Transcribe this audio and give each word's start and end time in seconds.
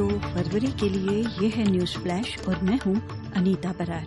दो 0.00 0.08
फरवरी 0.08 0.66
के 0.66 0.88
लिए 0.88 1.18
यह 1.20 1.54
है 1.56 1.70
न्यूज़ 1.70 1.98
फ्लैश 1.98 2.38
और 2.38 2.62
मैं 2.62 2.78
हूँ 2.78 3.30
Anita 3.32 3.72
Brar. 3.72 4.04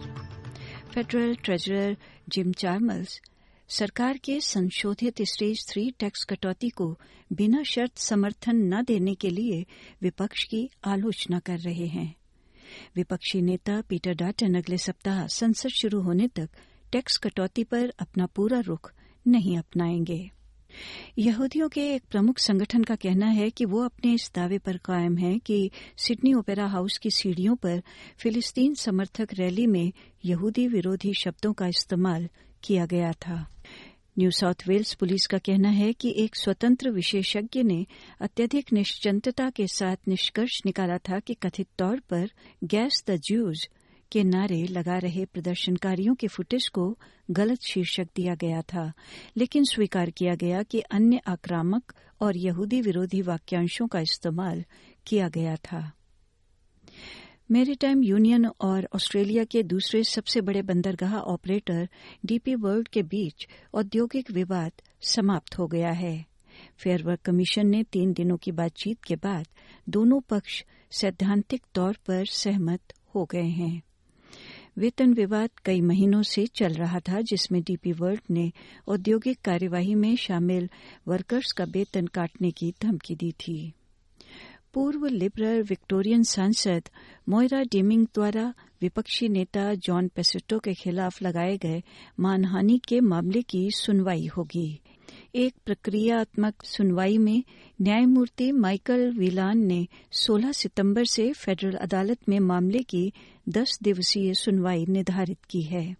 Federal 0.93 1.35
treasurer 1.35 1.97
Jim 2.29 2.51
Chalmers 2.51 3.21
सरकार 3.67 4.17
के 4.17 4.41
संशोधित 4.41 5.21
स्टेज 5.21 5.65
थ्री 5.69 5.91
टैक्स 5.99 6.23
कटौती 6.23 6.69
को 6.69 6.99
बिना 7.33 7.63
शर्त 7.63 7.97
समर्थन 7.97 8.55
न 8.55 8.83
देने 8.83 9.15
के 9.15 9.29
लिए 9.29 9.65
विपक्ष 10.01 10.43
की 10.43 10.69
आलोचना 10.83 11.39
कर 11.39 11.59
रहे 11.59 11.87
हैं। 11.87 12.15
विपक्षी 12.95 13.41
नेता 13.41 13.81
पीटर 13.81 14.13
डाटन 14.13 14.53
अगले 14.53 14.77
सप्ताह 14.77 15.27
संसद 15.27 15.69
शुरू 15.69 16.01
होने 16.01 16.27
तक 16.27 16.49
टैक्स 16.91 17.17
कटौती 17.17 17.63
पर 17.63 17.93
अपना 17.99 18.25
पूरा 18.25 18.59
रुख 18.59 18.93
नहीं 19.27 19.57
अपनाएँगे। 19.57 20.31
यहूदियों 21.19 21.69
के 21.69 21.81
एक 21.95 22.03
प्रमुख 22.11 22.39
संगठन 22.39 22.83
का 22.83 22.95
कहना 22.95 23.25
है 23.25 23.49
कि 23.49 23.65
वो 23.65 23.83
अपने 23.83 24.13
इस 24.13 24.31
दावे 24.35 24.57
पर 24.57 24.77
कायम 24.77 25.17
है 25.17 25.37
कि 25.39 25.71
सिडनी 25.97 26.33
ओपेरा 26.33 26.65
हाउस 26.67 26.97
की 26.97 27.11
सीढ़ियों 27.11 27.55
पर 27.55 27.81
फिलिस्तीन 28.17 28.73
समर्थक 28.73 29.33
रैली 29.33 29.67
में 29.67 29.91
यहूदी 30.25 30.67
विरोधी 30.67 31.13
शब्दों 31.13 31.53
का 31.53 31.67
इस्तेमाल 31.67 32.29
किया 32.63 32.85
गया 32.85 33.11
था। 33.11 33.47
न्यू 34.19 34.31
साउथ 34.31 34.67
वेल्स 34.67 34.93
पुलिस 34.93 35.25
का 35.27 35.37
कहना 35.37 35.69
है 35.69 35.93
कि 35.93 36.13
एक 36.17 36.35
स्वतंत्र 36.35 36.89
विशेषज्ञ 36.89 37.63
ने 37.63 37.85
अत्यधिक 38.21 38.73
निश्चिंतता 38.73 39.49
के 39.49 39.67
साथ 39.67 39.95
निष्कर्ष 40.07 40.61
निकाला 40.65 40.97
था 40.97 41.19
कि 41.19 41.33
कथित 41.33 41.67
तौर 41.77 41.99
पर 41.99 42.29
गैस 42.63 43.03
द 43.07 43.15
ज्यूज 43.15 43.67
के 44.13 44.23
नारे 44.23 44.63
लगा 44.63 44.97
रहे 44.97 45.25
प्रदर्शनकारियों 45.25 46.15
के 46.15 46.27
फुटेज 46.27 46.67
को 46.67 46.97
गलत 47.31 47.59
शीर्षक 47.61 48.07
दिया 48.15 48.35
गया 48.35 48.61
था, 48.61 48.93
लेकिन 49.37 49.63
स्वीकार 49.63 50.09
किया 50.09 50.35
गया 50.35 50.63
कि 50.63 50.79
अन्य 50.79 51.19
आक्रामक 51.27 51.93
और 52.21 52.37
यहूदी 52.37 52.81
विरोधी 52.81 53.21
वाक्यांशों 53.21 53.87
का 53.87 53.99
इस्तेमाल 53.99 54.63
किया 55.07 55.29
गया 55.29 55.55
था। 55.55 55.91
मेरीटाइम 57.51 58.03
यूनियन 58.03 58.45
और 58.61 58.87
ऑस्ट्रेलिया 58.95 59.43
के 59.43 59.63
दूसरे 59.63 60.03
सबसे 60.03 60.41
बड़े 60.41 60.61
बंदरगाह 60.61 61.15
ऑपरेटर 61.15 61.87
डीपी 62.25 62.55
वर्ल्ड 62.55 62.87
के 62.87 63.03
बीच 63.03 63.47
औद्योगिक 63.73 64.31
विवाद 64.31 64.71
समाप्त 65.01 65.57
हो 65.57 65.67
गया 65.67 65.91
है। 65.91 66.25
फेयर 66.77 67.03
वर्क 67.03 67.19
कमीशन 67.19 67.67
ने 67.67 67.83
तीन 67.83 68.13
दिनों 68.13 68.37
की 68.37 68.51
बातचीत 68.51 69.03
के 69.03 69.15
बाद 69.15 69.47
दोनों 69.89 70.19
पक्ष 70.21 70.63
सैद्धांतिक 70.91 71.63
तौर 71.73 71.97
पर 72.07 72.25
सहमत 72.25 72.93
हो 73.15 73.25
गए 73.25 73.47
हैं। 73.51 73.81
वेतन 74.77 75.13
विवाद 75.13 75.49
कई 75.65 75.81
महीनों 75.81 76.21
से 76.23 76.47
चल 76.47 76.73
रहा 76.73 76.99
था, 76.99 77.21
जिसमें 77.21 77.61
डीपी 77.61 77.91
वर्ल्ड 77.91 78.21
ने 78.29 78.51
औद्योगिक 78.87 79.37
कार्यवाही 79.43 79.95
में 79.95 80.15
शामिल 80.15 80.69
वर्कर्स 81.07 81.51
का 81.51 81.63
वेतन 81.63 82.07
काटने 82.07 82.51
की 82.51 82.73
धमकी 82.81 83.15
दी 83.15 83.31
थी। 83.31 83.73
पूर्व 84.73 85.05
लिबरल 85.05 85.61
विक्टोरियन 85.63 86.23
सांसद 86.23 86.89
मोयरा 87.29 87.61
डेमिंग 87.61 88.07
द्वारा 88.13 88.53
विपक्षी 88.81 89.29
नेता 89.29 89.73
जॉन 89.73 90.07
पेसिटो 90.07 90.59
के 90.59 90.73
खिलाफ 90.73 91.21
लगाए 91.21 91.57
गए 91.57 91.83
मानहानि 92.19 92.81
के 92.87 92.99
मामले 92.99 93.41
की 93.41 93.71
सुनवाई 93.71 94.27
होगी। 94.27 94.79
एक 95.35 95.53
प्रक्रियात्मक 95.65 96.63
सुनवाई 96.63 97.17
में 97.17 97.43
न्यायमूर्ति 97.81 98.51
माइकल 98.51 99.11
विलान 99.11 99.57
ने 99.57 99.87
16 100.11 100.51
सितंबर 100.51 101.05
से 101.05 101.33
फेडरल 101.33 101.73
अदालत 101.73 102.29
में 102.29 102.39
मामले 102.39 102.79
की 102.79 103.13
10 103.49 103.79
दिवसीय 103.83 104.33
सुनवाई 104.33 104.85
निर्धारित 104.85 105.37
की 105.49 105.61
है। 105.61 105.95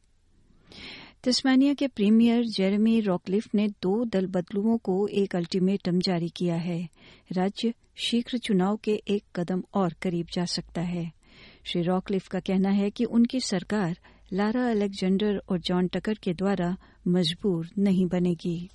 तस्मानिया 1.24 1.74
के 1.74 1.88
प्रीमियर 1.88 2.44
जेरेमी 2.44 3.00
रॉकलिफ 3.00 3.47
ने 3.56 3.68
दो 3.68 4.06
दल 4.06 4.28
बदलुओं 4.28 4.78
को 4.78 5.08
एक 5.08 5.36
अल्टीमेटम 5.36 6.00
जारी 6.00 6.30
किया 6.30 6.56
है। 6.56 6.90
राज्य 7.31 7.74
शीघ्र 7.96 8.38
चुनाव 8.38 8.78
के 8.78 9.02
एक 9.08 9.24
कदम 9.36 9.63
और 9.74 9.94
करीब 10.02 10.28
जा 10.34 10.46
सकता 10.46 10.81
है। 10.81 11.12
श्री 11.66 11.81
रॉकलिफ 11.81 12.28
का 12.28 12.40
कहना 12.40 12.69
है 12.69 12.90
कि 12.90 13.06
उनकी 13.06 13.40
सरकार 13.40 13.97
लारा 14.34 14.70
अलेक्जेंडर 14.70 15.42
और 15.50 15.60
जॉन 15.60 15.88
टकर 15.88 16.14
के 16.14 16.34
द्वारा 16.34 16.78
मजबूर 17.08 17.70
नहीं 17.78 18.08
बनेगी। 18.08 18.70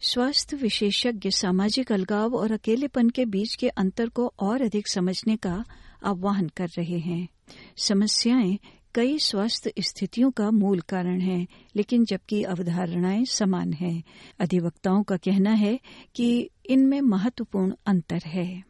स्वास्थ्य 0.00 0.56
विशेषज्ञ 0.56 1.30
सामाजिक 1.30 1.92
अलगाव 1.92 2.34
और 2.34 2.52
अकेलेपन 2.52 3.10
के 3.10 3.24
बीच 3.24 3.54
के 3.54 3.68
अंतर 3.68 4.08
को 4.08 4.32
और 4.40 4.62
अधिक 4.62 4.88
समझने 4.88 5.36
का 5.36 5.64
आह्वान 6.04 6.48
कर 6.48 6.68
रहे 6.78 6.98
हैं। 6.98 7.28
समस्याएँ 7.76 8.58
कई 8.94 9.18
स्वास्थ्य 9.18 9.72
स्थितियों 9.80 10.30
का 10.30 10.50
मूल 10.50 10.80
कारण 10.80 11.20
है, 11.20 11.46
लेकिन 11.76 12.04
जबकि 12.04 12.42
अवधारणाएँ 12.42 13.24
समान 13.24 13.72
हैं। 13.72 14.02
अधिवक्ताओं 14.40 15.02
का 15.02 15.16
कहना 15.16 15.50
है 15.50 15.80
कि 16.14 16.50
इनमें 16.66 17.00
महत्वपूर्ण 17.00 17.74
अंतर 17.86 18.20
है। 18.26 18.64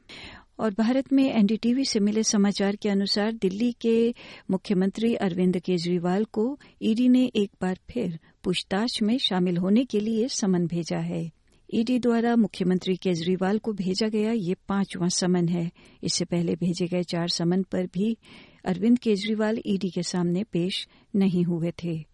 और 0.61 0.75
भारत 0.79 1.13
में 1.13 1.25
एनडीटीवी 1.35 1.85
से 1.85 2.01
मिले 2.01 2.23
समाचार 2.23 2.77
के 2.77 2.89
अनुसार 2.89 3.33
दिल्ली 3.33 3.73
के 3.73 4.15
मुख्यमंत्री 4.51 5.15
अरविंद 5.15 5.59
केजरीवाल 5.59 6.25
को 6.25 6.59
ईडी 6.83 7.09
ने 7.09 7.25
एक 7.37 7.51
बार 7.63 7.79
फिर 7.91 8.19
पूछताछ 8.45 9.03
में 9.03 9.19
शामिल 9.19 9.57
होने 9.57 9.85
के 9.85 10.01
लिए 10.01 10.29
समन 10.29 10.67
भेजा 10.67 10.99
है। 10.99 11.31
ईडी 11.75 11.99
द्वारा 11.99 12.37
मुख्यमंत्री 12.37 12.97
केजरीवाल 12.97 13.59
को 13.59 13.73
भेजा 13.73 14.09
गया 14.09 14.33
ये 14.33 14.55
पांचवां 14.69 15.09
समन 15.09 15.49
है। 15.49 15.71
इससे 16.03 16.25
पहले 16.25 16.55
भेजे 16.55 16.87
गए 16.87 17.03
चार 17.03 17.29
समन 17.29 17.63
पर 17.63 17.87
भी 17.87 18.17
अरविंद 18.65 18.99
केजरीवाल 18.99 19.59
ईडी 19.67 19.91
के 19.91 20.03
सामने 20.03 20.45
पेश 20.45 20.89
नहीं 21.17 21.45
हुए 21.45 21.73
थे। 21.85 22.05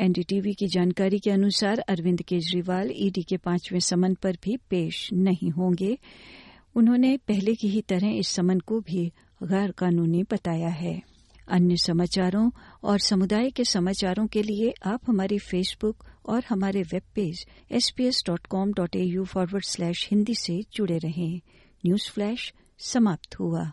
एनडीटीवी 0.00 0.54
की 0.54 0.66
जानकारी 0.66 1.18
के 1.18 1.30
अनुसार 1.30 1.78
अरविंद 1.78 2.22
केजरीवाल 2.22 2.90
ईडी 2.96 3.22
के 3.22 3.36
पाँचवें 3.36 3.80
समन 3.80 4.14
पर 4.14 4.36
भी 4.44 4.56
पेश 4.56 5.08
नहीं 5.12 5.50
होंगे। 5.50 5.98
उन्होंने 6.76 7.16
पहले 7.16 7.54
की 7.54 7.68
ही 7.68 7.80
तरह 7.80 8.08
इस 8.08 8.28
समन 8.28 8.60
को 8.60 8.80
भी 8.80 9.12
गैर 9.42 9.70
कानूनी 9.70 10.22
बताया 10.22 10.68
है। 10.68 11.02
अन्य 11.48 11.76
समाचारों 11.76 12.50
और 12.84 12.98
समुदाय 12.98 13.50
के 13.50 13.64
समाचारों 13.64 14.26
के 14.26 14.42
लिए 14.42 14.72
आप 14.86 15.00
हमारी 15.06 15.38
फेसबुक 15.38 16.04
और 16.26 16.44
हमारे 16.48 16.82
web 16.82 17.02
page 17.14 17.46
S 17.70 17.90
P 17.90 18.04
S 18.04 18.22
dot 18.26 18.46
com 18.46 18.72
dot 18.72 18.96
A 18.96 19.04
U 19.04 19.24
forward 19.24 19.64
slash 19.64 20.08
Hindi 20.10 20.34
से 20.34 20.62
जुड़े 20.74 20.98
रहें। 20.98 21.40
न्यूज़ 21.86 22.10
फ्लैश 22.10 22.52
समाप्त 22.78 23.38
हुआ। 23.40 23.72